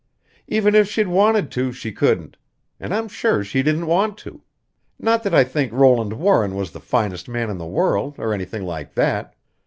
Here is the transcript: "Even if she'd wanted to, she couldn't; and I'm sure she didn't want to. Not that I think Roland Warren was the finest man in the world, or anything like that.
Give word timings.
"Even 0.47 0.73
if 0.73 0.89
she'd 0.89 1.07
wanted 1.09 1.51
to, 1.51 1.71
she 1.71 1.91
couldn't; 1.91 2.35
and 2.79 2.91
I'm 2.91 3.07
sure 3.07 3.43
she 3.43 3.61
didn't 3.61 3.85
want 3.85 4.17
to. 4.25 4.41
Not 4.97 5.21
that 5.21 5.35
I 5.35 5.43
think 5.43 5.71
Roland 5.71 6.13
Warren 6.13 6.55
was 6.55 6.71
the 6.71 6.79
finest 6.79 7.29
man 7.29 7.51
in 7.51 7.59
the 7.59 7.67
world, 7.67 8.15
or 8.17 8.33
anything 8.33 8.63
like 8.63 8.95
that. 8.95 9.35